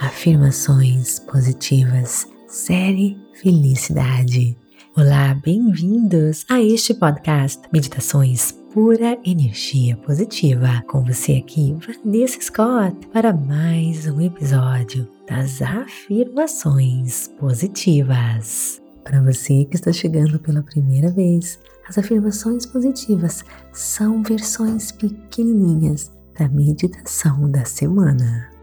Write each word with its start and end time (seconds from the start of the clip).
Afirmações 0.00 1.18
Positivas, 1.18 2.28
série 2.46 3.18
Felicidade. 3.34 4.56
Olá, 4.96 5.34
bem-vindos 5.44 6.46
a 6.48 6.62
este 6.62 6.94
podcast 6.94 7.60
Meditações 7.72 8.52
Pura 8.72 9.18
Energia 9.24 9.96
Positiva. 9.96 10.84
Com 10.88 11.04
você 11.04 11.32
aqui, 11.32 11.76
Vanessa 12.04 12.40
Scott, 12.40 13.08
para 13.12 13.32
mais 13.32 14.06
um 14.06 14.20
episódio 14.20 15.08
das 15.28 15.60
Afirmações 15.60 17.26
Positivas. 17.40 18.80
Para 19.02 19.20
você 19.20 19.64
que 19.64 19.74
está 19.74 19.92
chegando 19.92 20.38
pela 20.38 20.62
primeira 20.62 21.10
vez, 21.10 21.58
as 21.88 21.98
afirmações 21.98 22.64
positivas 22.64 23.44
são 23.72 24.22
versões 24.22 24.92
pequenininhas 24.92 26.12
da 26.38 26.48
meditação 26.48 27.50
da 27.50 27.64
semana. 27.64 28.57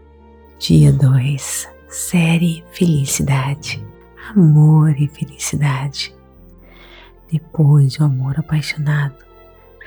Dia 0.68 0.92
2, 0.92 1.68
série 1.88 2.64
Felicidade, 2.72 3.80
Amor 4.34 5.00
e 5.00 5.06
Felicidade. 5.06 6.12
Depois 7.30 7.92
de 7.92 8.02
um 8.02 8.06
amor 8.06 8.36
apaixonado, 8.36 9.14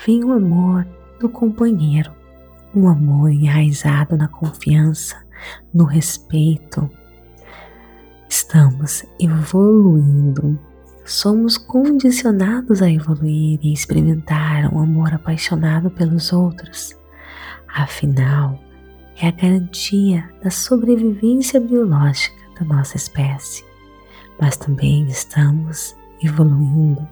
vem 0.05 0.23
o 0.23 0.31
amor 0.31 0.87
do 1.19 1.27
companheiro, 1.27 2.13
um 2.73 2.87
amor 2.87 3.29
enraizado 3.29 4.15
na 4.15 4.29
confiança, 4.29 5.21
no 5.73 5.83
respeito. 5.83 6.89
Estamos 8.29 9.03
evoluindo 9.19 10.57
somos 11.03 11.57
condicionados 11.57 12.81
a 12.81 12.89
evoluir 12.89 13.59
e 13.61 13.73
experimentar 13.73 14.73
um 14.73 14.79
amor 14.79 15.13
apaixonado 15.13 15.91
pelos 15.91 16.31
outros. 16.31 16.97
Afinal, 17.67 18.57
é 19.19 19.27
a 19.27 19.31
garantia 19.31 20.29
da 20.41 20.49
sobrevivência 20.49 21.59
biológica 21.59 22.37
da 22.59 22.65
nossa 22.65 22.95
espécie, 22.95 23.65
mas 24.39 24.55
também 24.55 25.05
estamos 25.07 25.95
evoluindo, 26.23 27.07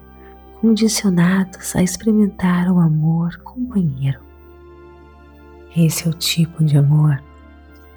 condicionados 0.60 1.76
a 1.76 1.82
experimentar 1.82 2.70
o 2.72 2.78
amor 2.78 3.36
companheiro. 3.38 4.20
Esse 5.76 6.06
é 6.06 6.10
o 6.10 6.14
tipo 6.14 6.64
de 6.64 6.78
amor 6.78 7.22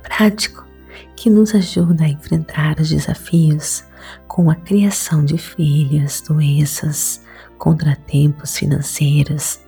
prático 0.04 0.66
que 1.16 1.30
nos 1.30 1.56
ajuda 1.56 2.04
a 2.04 2.10
enfrentar 2.10 2.80
os 2.80 2.90
desafios 2.90 3.84
com 4.28 4.50
a 4.52 4.56
criação 4.56 5.24
de 5.24 5.38
filhas, 5.38 6.22
doenças, 6.28 7.24
contratempos 7.58 8.58
financeiros. 8.58 9.60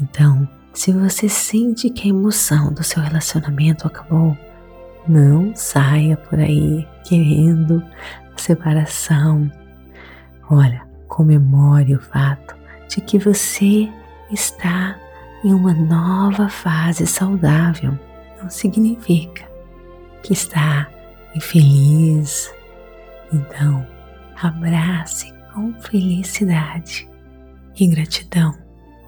Então, 0.00 0.48
se 0.72 0.92
você 0.92 1.28
sente 1.28 1.90
que 1.90 2.08
a 2.08 2.10
emoção 2.10 2.72
do 2.72 2.82
seu 2.82 3.02
relacionamento 3.02 3.86
acabou, 3.86 4.36
não 5.06 5.54
saia 5.54 6.16
por 6.16 6.38
aí 6.38 6.86
querendo 7.04 7.82
separação. 8.36 9.50
Olha, 10.50 10.82
comemore 11.08 11.94
o 11.94 12.00
fato 12.00 12.56
de 12.88 13.00
que 13.00 13.18
você 13.18 13.88
está 14.30 14.98
em 15.44 15.52
uma 15.52 15.74
nova 15.74 16.48
fase 16.48 17.06
saudável. 17.06 17.98
Não 18.40 18.48
significa 18.48 19.44
que 20.22 20.32
está 20.32 20.88
infeliz, 21.34 22.52
então, 23.32 23.86
abrace 24.40 25.32
com 25.52 25.72
felicidade 25.74 27.08
e 27.78 27.86
gratidão 27.86 28.54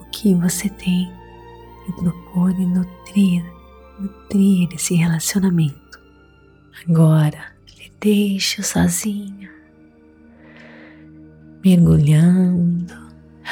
o 0.00 0.04
que 0.10 0.34
você 0.34 0.68
tem 0.68 1.12
e 1.88 1.92
procure 1.92 2.66
nutrir, 2.66 3.44
nutrir 3.98 4.68
esse 4.74 4.94
relacionamento. 4.94 6.00
Agora, 6.86 7.52
lhe 7.78 7.90
deixe 8.00 8.62
sozinho, 8.62 9.50
mergulhando, 11.64 12.94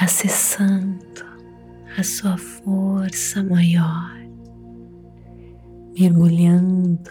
acessando 0.00 1.02
a 1.98 2.02
sua 2.02 2.36
força 2.36 3.42
maior, 3.42 4.16
mergulhando 5.98 7.10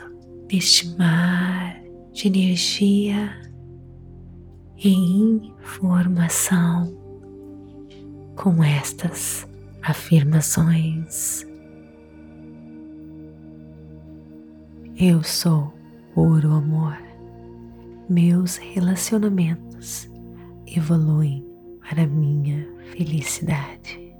neste 0.51 0.87
mar 0.97 1.81
de 2.13 2.27
energia 2.27 3.41
e 4.77 4.93
informação 5.63 6.97
com 8.35 8.63
estas 8.63 9.47
afirmações. 9.83 11.45
Eu 14.97 15.23
sou 15.23 15.73
puro 16.13 16.51
amor. 16.51 16.97
Meus 18.09 18.57
relacionamentos 18.57 20.09
evoluem 20.67 21.45
para 21.89 22.05
minha 22.05 22.67
felicidade. 22.91 24.13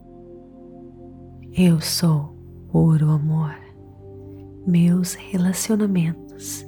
Eu 1.53 1.79
sou 1.79 2.35
puro 2.71 3.09
amor. 3.11 3.55
Meus 4.65 5.13
relacionamentos 5.13 6.65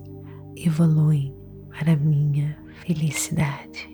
evoluem 0.55 1.33
para 1.69 1.95
minha 1.95 2.57
felicidade. 2.85 3.89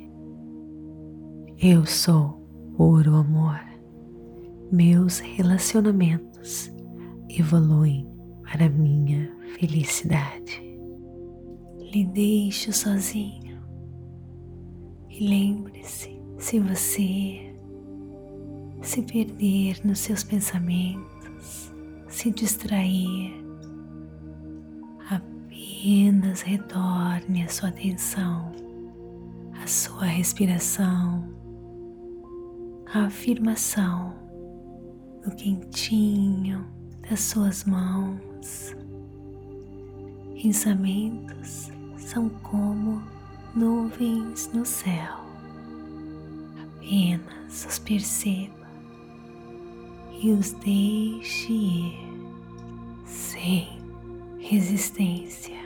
Eu 1.58 1.86
sou 1.86 2.46
puro 2.76 3.16
amor. 3.16 3.69
Meus 4.72 5.18
relacionamentos 5.18 6.72
evoluem 7.28 8.08
para 8.44 8.70
minha 8.70 9.36
felicidade. 9.58 10.62
Lhe 11.92 12.06
deixo 12.06 12.72
sozinho 12.72 13.60
e 15.10 15.28
lembre-se: 15.28 16.22
se 16.38 16.60
você 16.60 17.52
se 18.84 19.02
perder 19.02 19.84
nos 19.84 19.98
seus 19.98 20.24
pensamentos, 20.24 21.74
se 22.08 22.30
distrair, 22.30 23.44
apenas 25.10 26.42
retorne 26.42 27.42
a 27.42 27.50
sua 27.50 27.70
atenção 27.70 28.52
à 29.64 29.66
sua 29.66 30.06
respiração, 30.06 31.28
à 32.94 33.06
afirmação 33.06 34.29
do 35.24 35.32
quentinho 35.36 36.66
das 37.10 37.20
suas 37.22 37.66
mãos. 37.66 38.76
Pensamentos 40.42 41.70
são 41.98 42.30
como 42.30 43.02
nuvens 43.54 44.50
no 44.54 44.66
céu. 44.66 45.20
Apenas 46.64 47.66
os 47.66 47.80
perceba 47.80 48.70
e 50.22 50.32
os 50.32 50.52
deixe 50.54 51.52
ir 51.52 52.10
sem 53.06 53.68
resistência. 54.40 55.59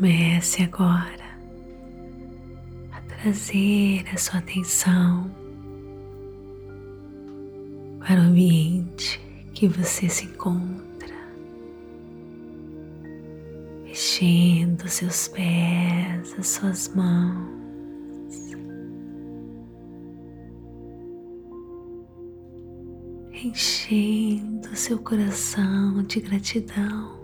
Comece 0.00 0.62
agora 0.62 1.36
a 2.90 3.02
trazer 3.02 4.02
a 4.10 4.16
sua 4.16 4.38
atenção 4.38 5.30
para 7.98 8.18
o 8.18 8.24
ambiente 8.24 9.20
que 9.52 9.68
você 9.68 10.08
se 10.08 10.24
encontra, 10.24 11.14
mexendo 13.84 14.88
seus 14.88 15.28
pés, 15.28 16.34
as 16.38 16.48
suas 16.48 16.88
mãos. 16.94 17.50
Enchendo 23.34 24.74
seu 24.74 24.98
coração 24.98 26.02
de 26.04 26.20
gratidão 26.20 27.19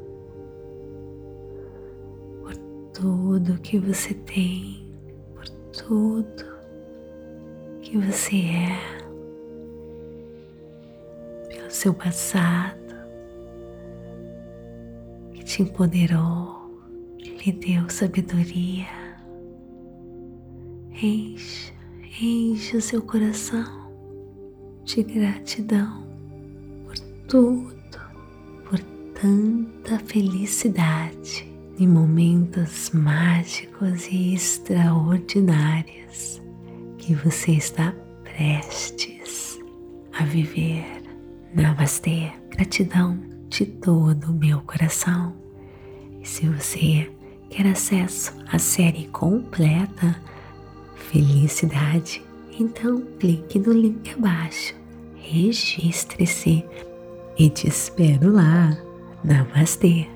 tudo 2.98 3.60
que 3.60 3.78
você 3.78 4.14
tem, 4.14 4.90
por 5.34 5.46
tudo 5.70 6.46
que 7.82 7.98
você 7.98 8.36
é, 8.36 8.78
pelo 11.46 11.70
seu 11.70 11.92
passado 11.92 12.96
que 15.34 15.44
te 15.44 15.62
empoderou, 15.62 16.70
que 17.18 17.36
lhe 17.36 17.52
deu 17.52 17.86
sabedoria. 17.90 18.86
Encha, 21.02 21.74
encha 22.18 22.78
o 22.78 22.80
seu 22.80 23.02
coração 23.02 23.92
de 24.84 25.02
gratidão 25.02 26.06
por 26.86 26.98
tudo, 27.28 28.00
por 28.64 28.80
tanta 29.12 29.98
felicidade 30.06 31.55
em 31.78 31.86
momentos 31.86 32.90
mágicos 32.90 34.08
e 34.10 34.34
extraordinários 34.34 36.42
que 36.98 37.14
você 37.14 37.52
está 37.52 37.94
prestes 38.24 39.60
a 40.18 40.24
viver. 40.24 40.84
Namastê, 41.54 42.32
gratidão 42.50 43.18
de 43.48 43.66
todo 43.66 44.30
o 44.30 44.34
meu 44.34 44.60
coração. 44.62 45.34
E 46.20 46.26
se 46.26 46.48
você 46.48 47.10
quer 47.50 47.66
acesso 47.66 48.32
à 48.50 48.58
série 48.58 49.06
completa, 49.08 50.16
felicidade, 51.10 52.22
então 52.58 53.02
clique 53.18 53.58
no 53.58 53.72
link 53.72 54.14
abaixo, 54.14 54.74
registre-se 55.14 56.64
e 57.38 57.50
te 57.50 57.68
espero 57.68 58.32
lá. 58.32 58.76
Namastê. 59.22 60.15